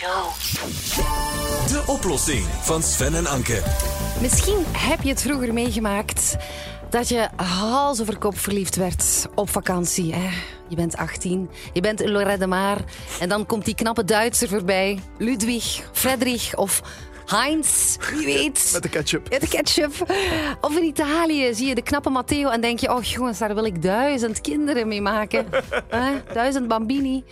[0.00, 0.32] show.
[1.68, 3.62] De oplossing van Sven en Anke.
[4.20, 6.36] Misschien heb je het vroeger meegemaakt
[6.90, 10.14] dat je hals over kop verliefd werd op vakantie.
[10.14, 10.28] Hè?
[10.68, 12.78] Je bent 18, je bent in Lorette de Maar
[13.20, 14.98] en dan komt die knappe Duitser voorbij.
[15.18, 16.82] Ludwig, Frederik of
[17.30, 18.70] Heinz, wie weet.
[18.72, 19.30] Met de ketchup.
[19.30, 19.92] Met de ketchup.
[20.60, 22.92] Of in Italië zie je de knappe Matteo en denk je...
[22.94, 25.46] Oh jongens, daar wil ik duizend kinderen mee maken.
[26.34, 27.24] Duizend bambini.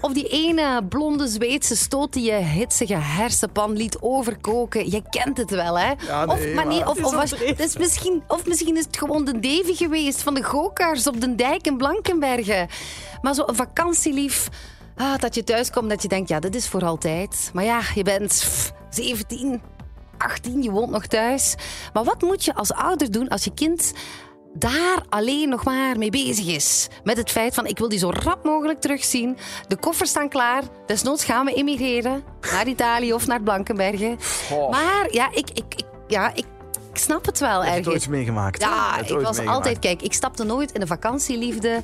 [0.00, 4.90] Of die ene blonde Zweedse stoot die je hitsige hersenpan liet overkoken.
[4.90, 5.92] Je kent het wel, hè?
[6.06, 7.34] Ja, nee, of, maar nee, of, was-
[7.78, 11.66] misschien, of misschien is het gewoon de Davy geweest van de gokars op de dijk
[11.66, 12.68] in Blankenbergen.
[13.22, 14.48] Maar zo'n vakantielief...
[14.96, 17.50] Ah, dat je thuis komt dat je denkt, ja, dit is voor altijd.
[17.52, 19.62] Maar ja, je bent pff, 17,
[20.18, 21.54] 18, je woont nog thuis.
[21.92, 23.92] Maar wat moet je als ouder doen als je kind
[24.54, 26.88] daar alleen nog maar mee bezig is?
[27.04, 29.36] Met het feit van, ik wil die zo rap mogelijk terugzien.
[29.68, 30.62] De koffers staan klaar.
[30.86, 34.18] Desnoods gaan we emigreren naar Italië of naar Blankenbergen.
[34.70, 36.44] Maar ja, ik, ik, ik, ja, ik,
[36.98, 37.94] ik snap het wel Heb je het ergens.
[37.94, 38.62] ooit meegemaakt?
[38.62, 39.48] Ja, het ik was meegemaakt?
[39.56, 39.78] altijd...
[39.78, 41.82] Kijk, ik stapte nooit in een vakantieliefde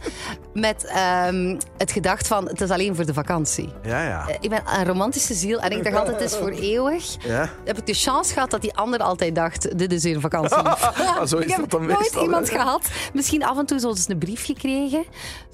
[0.55, 2.49] met ehm, het gedacht van...
[2.49, 3.69] Het is alleen voor de vakantie.
[3.83, 4.29] Ja, ja.
[4.29, 7.05] Eh, Ik ben een romantische ziel en ik dacht altijd, het is voor eeuwig.
[7.27, 7.51] Ja?
[7.65, 10.91] Heb ik de chance gehad dat die ander altijd dacht, dit is weer een vakantielief.
[11.19, 12.89] Maar zo is ik heb dat dan nooit meestal, iemand gehad.
[13.13, 15.05] Misschien af en toe zoals een brief gekregen.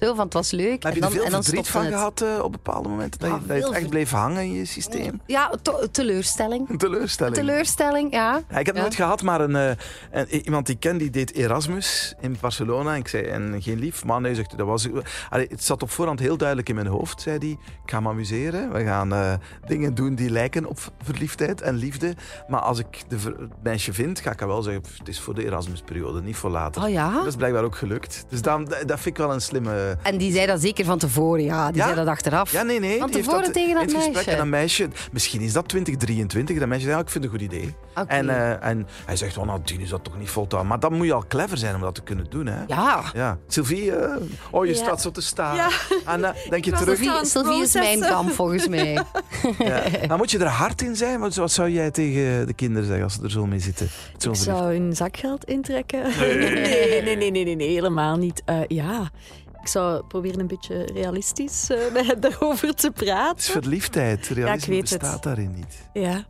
[0.00, 0.82] Zo, van het was leuk.
[0.82, 1.94] Heb je en er dan, veel en dan verdriet van het.
[1.94, 3.20] gehad eh, op bepaalde momenten?
[3.20, 5.20] Dat, je, Ja, dat je het veel echt bleef hangen in je systeem?
[5.26, 5.50] Ja,
[5.92, 6.78] teleurstelling.
[6.78, 7.34] Teleurstelling.
[7.36, 8.40] Teleurstelling, ja.
[8.50, 8.80] Ja, ik heb Ja.
[8.80, 9.76] nooit gehad, maar een,
[10.10, 12.92] eh, een- iemand die ik ken, die deed Erasmus in Barcelona.
[12.92, 14.04] En ik zei, en geen lief?
[14.04, 14.88] Maar nee, zegt hij, dat was...
[15.30, 17.50] Allee, het zat op voorhand heel duidelijk in mijn hoofd, zei hij.
[17.84, 18.72] Ik ga me amuseren.
[18.72, 19.32] We gaan eh,
[19.66, 22.14] dingen doen die lijken op verliefdheid en liefde.
[22.48, 25.20] Maar als ik de ver- het meisje vind, ga ik wel zeggen, "Pff, het is
[25.20, 26.82] voor de Erasmusperiode, niet voor later.
[26.82, 27.12] Oh ja?
[27.14, 28.24] Dat is blijkbaar ook gelukt.
[28.28, 29.96] Dus daarom- dat, vind ik wel een slimme...
[30.02, 31.66] En die zei dat zeker van tevoren, ja.
[31.68, 31.84] Die Ja?
[31.84, 32.52] zei dat achteraf.
[32.52, 32.98] Ja, nee, nee.
[32.98, 34.14] Van tevoren tegen dat in het gesprek.
[34.14, 34.30] meisje?
[34.30, 37.38] En dat meisje, misschien is dat 2023, dat meisje zei, ja, ik vind het een
[37.40, 37.74] goed idee.
[38.06, 40.66] En, eh, en hij zegt, oh, nadien is dat toch niet voltaan.
[40.66, 42.62] Maar dan moet je al clever zijn om dat te kunnen doen, hè.
[42.66, 43.02] Ja.
[43.12, 43.38] Ja.
[43.46, 44.16] Sylvie, eh,
[44.50, 44.76] oh, je Ja.
[44.78, 45.56] staat zo te staan.
[45.56, 45.68] Ja.
[46.06, 46.98] En eh, denk je terug.
[46.98, 48.92] Sylvie, Sylvie is mijn kamp, volgens mij.
[49.58, 49.82] Ja.
[50.08, 51.20] Maar moet je er hard in zijn?
[51.20, 53.86] Wat, wat zou jij tegen de kinderen zeggen als ze er zo mee zitten?
[53.86, 54.42] Zo Ik verliefd.
[54.58, 56.02] zou hun zakgeld intrekken.
[56.18, 56.38] Nee,
[57.02, 58.42] nee, nee, nee, nee, nee, helemaal niet.
[58.44, 59.10] Eh, ja,
[59.62, 63.52] ik zou proberen een beetje realistisch eh, met- daarover te Het is praten.
[63.52, 64.26] verliefdheid.
[64.28, 64.98] Realisme weet het.
[64.98, 65.88] bestaat daarin niet.
[65.92, 66.24] Ja.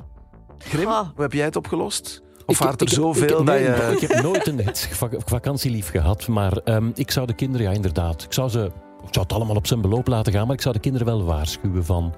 [0.58, 2.22] Grim, hoe heb jij het opgelost?
[2.50, 3.96] Of Ik- vaart er zoveel dat je...
[4.00, 4.60] Ik heb nooit een
[5.26, 8.64] vakantielief gehad, maar ehm, ik zou de kinderen, ja inderdaad, ik zou, ze,
[9.06, 11.24] ik zou het allemaal op zijn beloop laten gaan, maar ik zou de kinderen wel
[11.24, 12.14] waarschuwen van,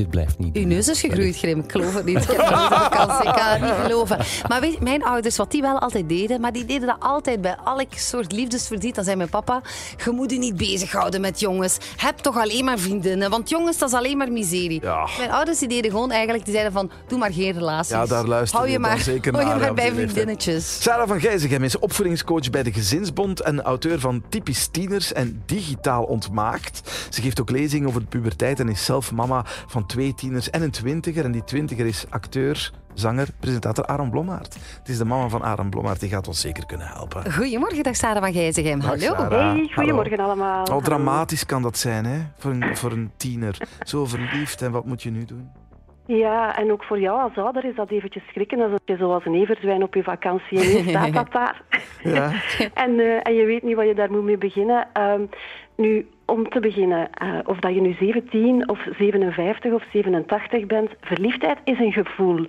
[0.00, 0.56] dit blijft niet.
[0.56, 1.58] Uw neus is gegroeid, Grim.
[1.58, 2.22] Ik geloof het niet.
[2.22, 2.36] Ik heb
[2.96, 4.18] kan het niet geloven.
[4.48, 7.40] Maar weet, je, mijn ouders, wat die wel altijd deden, maar die deden dat altijd
[7.40, 8.94] bij elk soort liefdesverdriet.
[8.94, 9.62] Dan zei mijn papa,
[10.04, 11.78] je moet je niet bezighouden met jongens.
[11.96, 14.80] Heb toch alleen maar vriendinnen, want jongens, dat is alleen maar miserie.
[14.82, 15.08] Ja.
[15.18, 17.90] Mijn ouders die deden gewoon eigenlijk, die zeiden van, doe maar geen relaties.
[17.90, 20.82] Ja, daar luister hou je maar, zeker hou je naar, maar bij vriendinnetjes.
[20.82, 26.04] Sarah van Gijzegem is opvoedingscoach bij de Gezinsbond en auteur van Typisch Tieners en Digitaal
[26.04, 26.90] Ontmaakt.
[27.10, 30.62] Ze geeft ook lezingen over de puberteit en is zelf mama van twee tieners en
[30.62, 31.24] een twintiger.
[31.24, 34.54] En die twintiger is acteur, zanger, presentator Aaron Blommaert.
[34.78, 37.32] Het is de mama van Aaron Blommaert, die gaat ons zeker kunnen helpen.
[37.32, 38.80] Goedemorgen, dag Sarah van Gijzegem.
[38.80, 39.28] Hallo.
[39.28, 40.58] Hey, goedemorgen allemaal.
[40.58, 40.72] Hallo.
[40.72, 42.18] Al dramatisch kan dat zijn, hè?
[42.38, 43.68] Voor een, voor een tiener.
[43.82, 45.50] Zo verliefd en wat moet je nu doen?
[46.06, 49.34] Ja, en ook voor jou als ouder is dat eventjes schrikken als je zoals een
[49.34, 51.62] everzwijn op je vakantie en staat dat daar.
[52.02, 52.32] Ja.
[52.84, 54.88] en, eh, en je weet niet wat je daar moet mee beginnen.
[54.92, 55.22] Ehm,
[55.76, 60.90] nu, om te beginnen, eh, of dat je nu 17 of 57 of 87 bent,
[61.00, 62.46] verliefdheid is een gevoel.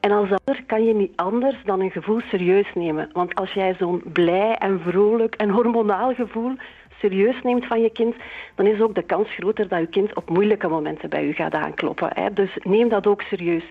[0.00, 3.10] En als ouder kan je niet anders dan een gevoel serieus nemen.
[3.12, 6.52] Want als jij zo'n blij en vrolijk en hormonaal gevoel
[7.00, 8.14] serieus neemt van je kind,
[8.54, 11.54] dan is ook de kans groter dat je kind op moeilijke momenten bij u gaat
[11.54, 12.10] aankloppen.
[12.14, 12.32] Hè.
[12.32, 13.64] Dus neem dat ook serieus.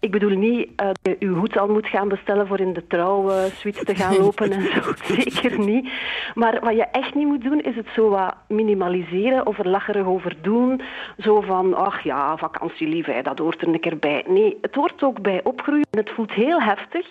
[0.00, 2.86] Ik bedoel niet eh, dat je uw hoed al moet gaan bestellen voor in de
[2.86, 4.80] trouwsuite te gaan lopen en zo.
[5.14, 5.88] Zeker niet.
[6.34, 10.06] Maar wat je echt niet moet doen, is het zo wat minimaliseren of er lacherig
[10.06, 10.80] over doen.
[11.18, 14.24] Zo van, ach ja, vakantielief, hè, dat hoort er een keer bij.
[14.26, 15.86] Nee, het hoort ook bij opgroeien.
[15.90, 17.06] Het voelt heel heftig.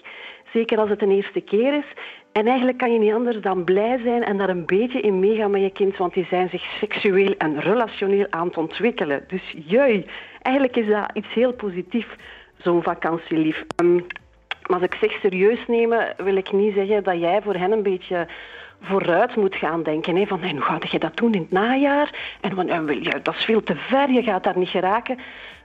[0.53, 1.85] Zeker als het een eerste keer is.
[2.33, 5.51] En eigenlijk kan je niet anders dan blij zijn en daar een beetje in meegaan
[5.51, 9.23] met je kind, want die zijn zich seksueel en relationeel aan het ontwikkelen.
[9.27, 10.05] Dus jui,
[10.41, 12.15] eigenlijk is dat iets heel positiefs,
[12.57, 13.63] zo'n vakantielief.
[13.75, 13.95] Ehm,
[14.67, 17.83] maar als ik zeg serieus nemen, wil ik niet zeggen dat jij voor hen een
[17.83, 18.27] beetje
[18.83, 20.15] vooruit moet gaan denken.
[20.15, 20.25] Hè?
[20.25, 22.37] Van, hey, hoe ga je dat doen in het najaar?
[22.41, 25.17] En, en wil je, dat is veel te ver, je gaat daar niet geraken.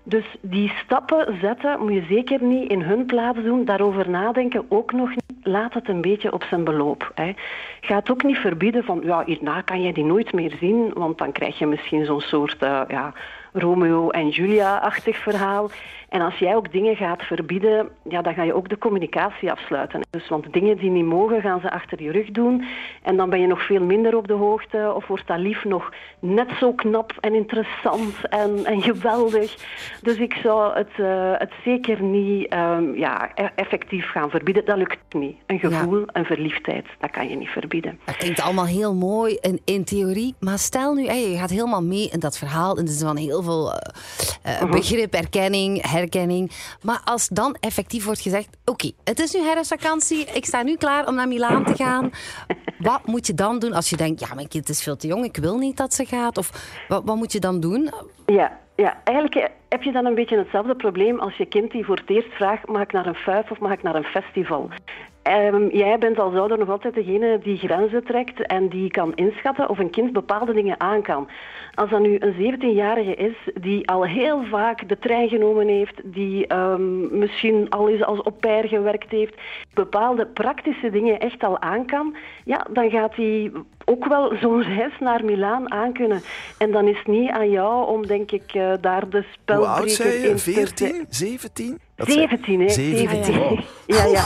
[0.03, 3.65] Dus die stappen zetten moet je zeker niet in hun plaats doen.
[3.65, 5.23] Daarover nadenken ook nog niet.
[5.43, 7.13] Laat het een beetje op zijn beloop.
[7.15, 7.33] Hè.
[7.81, 11.19] Ga het ook niet verbieden van, ja, hierna kan je die nooit meer zien, want
[11.19, 13.13] dan krijg je misschien zo'n soort, eh, ja,
[13.61, 15.71] Romeo en Julia-achtig verhaal.
[16.09, 20.01] En als jij ook dingen gaat verbieden, ja, dan ga je ook de communicatie afsluiten.
[20.11, 22.65] Dus, want dingen die niet mogen, gaan ze achter je rug doen.
[23.03, 24.93] En dan ben je nog veel minder op de hoogte.
[24.95, 29.55] Of wordt dat lief nog net zo knap en interessant en, en geweldig.
[30.03, 34.65] Dus ik zou het, uh, het zeker niet um, ja, e-, effectief gaan verbieden.
[34.65, 35.37] Dat lukt niet.
[35.47, 36.07] Een gevoel, ja.
[36.13, 37.99] een verliefdheid, dat kan je niet verbieden.
[38.05, 40.35] Dat klinkt allemaal heel mooi in, in theorie.
[40.41, 42.77] Maar stel nu, hey, je gaat helemaal mee in dat verhaal.
[42.77, 46.51] En er is van heel veel uh, uh, begrip, erkenning, herkenning.
[46.83, 50.77] Maar als dan effectief wordt gezegd: Oké, okay, het is nu herfstvakantie, ik sta nu
[50.77, 52.11] klaar om naar Milaan te gaan.
[52.79, 55.25] wat moet je dan doen als je denkt: Ja, mijn kind is veel te jong,
[55.25, 56.39] ik wil niet dat ze gaat?
[56.39, 56.51] Of
[56.89, 57.91] wat, wat moet je dan doen?
[58.27, 61.97] Ja, ja, eigenlijk heb je dan een beetje hetzelfde probleem als je kind die voor
[61.97, 64.71] het eerst vraagt: mag ik naar een fuif of mag ik naar een festival?
[65.29, 69.69] Um, jij bent als ouder nog altijd degene die grenzen trekt en die kan inschatten
[69.69, 71.29] of een kind bepaalde dingen aan kan.
[71.75, 76.55] Als dat nu een 17-jarige is die al heel vaak de trein genomen heeft, die
[76.55, 79.35] um, misschien al eens als au pair gewerkt heeft,
[79.75, 83.53] bepaalde praktische dingen echt al aan kan, ja, dan gaat hij
[83.85, 86.23] ook wel zo'n reis naar Milaan aankunnen.
[86.59, 89.81] En dan is het niet aan jou om, denk ik, uh, daar de spelbreker Hoe
[89.81, 90.39] oud zei je?
[90.39, 91.07] 14?
[91.09, 91.79] 17?
[91.97, 92.69] 17, hè?
[92.69, 93.25] 17.
[93.25, 93.61] 17.
[93.87, 94.25] Ja, ja.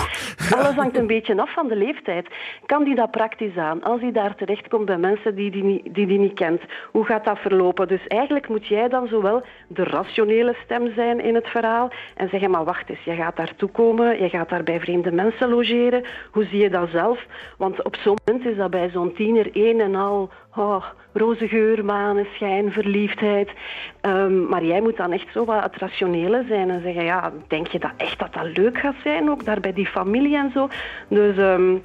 [0.51, 2.27] Alles hangt een beetje af van de leeftijd.
[2.67, 3.83] Kan die dat praktisch aan?
[3.83, 6.61] Als hij daar terechtkomt bij mensen die die, die die niet kent,
[6.91, 7.89] hoe gaat dat verlopen?
[7.89, 12.51] Dus eigenlijk moet jij dan zowel de rationele stem zijn in het verhaal en zeggen,
[12.51, 16.05] maar wacht eens, je gaat daartoe komen, je gaat daar bij vreemde mensen logeren.
[16.31, 17.27] Hoe zie je dat zelf?
[17.57, 21.85] Want op zo'n moment is dat bij zo'n tiener een en al oh, roze geur,
[21.85, 23.51] maneschijn, verliefdheid.
[24.03, 27.67] Um, maar jij moet dan echt zo wat het rationele zijn en zeggen, ja, denk
[27.67, 30.69] je dat echt dat dat leuk gaat zijn, ook daar bij die familie en zo?
[31.09, 31.37] Dus...
[31.37, 31.83] Um,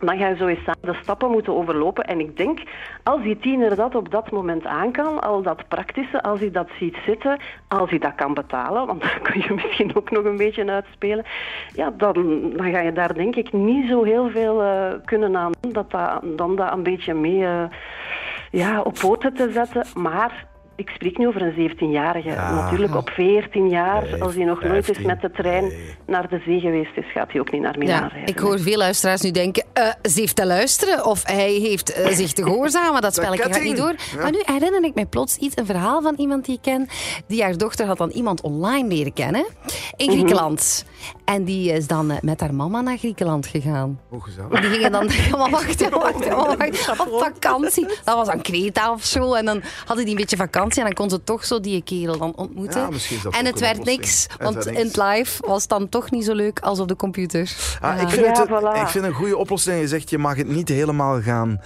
[0.00, 2.04] dan ga je zo eens de stappen moeten overlopen.
[2.04, 2.60] En ik denk,
[3.02, 6.68] als die tiener dat op dat moment aan kan, al dat praktische, als hij dat
[6.78, 7.38] ziet zitten,
[7.68, 11.24] als hij dat kan betalen, want dan kun je misschien ook nog een beetje uitspelen,
[11.74, 12.12] ja, dan,
[12.56, 15.90] dan ga je daar denk ik niet zo heel veel uh, kunnen aan doen, dat
[16.36, 17.62] dan dat een beetje mee uh,
[18.50, 19.86] ja, op poten te zetten.
[19.94, 20.46] Maar
[20.78, 22.28] ik spreek nu over een 17-jarige.
[22.28, 22.54] Ja.
[22.54, 25.96] Natuurlijk op 14 jaar, nee, als hij nog 15, nooit eens met de trein nee.
[26.06, 28.34] naar de zee geweest is, gaat hij ook niet naar Milaan ja, rijden.
[28.34, 32.06] Ik hoor veel luisteraars nu denken, uh, ze heeft te luisteren of hij heeft uh,
[32.06, 33.02] zich te gehoorzamen.
[33.02, 33.94] Dat spelletje gaat niet door.
[34.14, 34.22] Ja.
[34.22, 36.88] Maar nu herinner ik mij plots iets, een verhaal van iemand die ik ken.
[37.26, 39.46] Die haar dochter had dan iemand online leren kennen
[39.96, 40.84] in Griekenland.
[40.86, 41.17] Mm -hmm.
[41.28, 44.00] En die is dan met haar mama naar Griekenland gegaan.
[44.08, 44.60] Hoe gezellig.
[44.60, 45.06] Die gingen dan
[45.38, 47.86] maar wachten, wachten, wachten, op vakantie.
[47.86, 49.34] Dat was aan Kreta of zo.
[49.34, 50.78] En dan hadden die een beetje vakantie.
[50.78, 52.80] En dan kon ze toch zo die kerel dan ontmoeten.
[52.80, 55.88] Ja, misschien is dat en het werd niks, want in het live was het dan
[55.88, 57.56] toch niet zo leuk als op de computer.
[57.80, 58.02] Ah, ja.
[58.02, 58.80] ik, vind het, voilà.
[58.80, 59.80] ik vind een goede oplossing.
[59.80, 61.60] Je zegt, je mag het niet helemaal gaan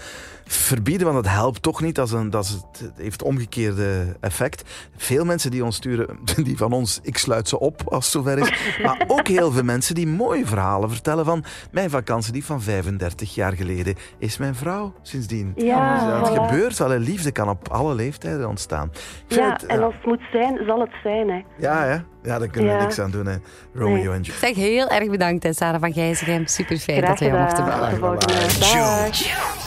[0.54, 1.94] verbieden, want dat helpt toch niet.
[1.94, 4.62] Dat, is een, dat is het, het heeft het omgekeerde effect.
[4.96, 8.38] Veel mensen die ons sturen, die van ons, ik sluit ze op als het zover
[8.38, 8.78] is.
[8.82, 13.34] Maar ook heel veel mensen die mooie verhalen vertellen van mijn vakantie die van 35
[13.34, 15.52] jaar geleden is mijn vrouw sindsdien.
[15.56, 16.32] Ja, dus voilà.
[16.32, 16.88] het gebeurt wel.
[16.98, 18.90] Liefde kan op alle leeftijden ontstaan.
[19.28, 21.28] Ik Ja, het, en als het moet zijn, zal het zijn.
[21.28, 21.42] Hè.
[21.58, 21.92] ja, hè?
[22.30, 22.82] ja, daar kunnen we Ja.
[22.84, 23.26] niks aan doen.
[23.26, 23.36] Hè.
[23.74, 24.02] Romeo Nee.
[24.04, 24.32] en Juliet.
[24.40, 26.46] Zeg heel erg bedankt, hè, Sarah van Gijzegem.
[26.46, 28.18] Super fijn dat we jou mochten bellen.
[28.60, 29.61] Dag.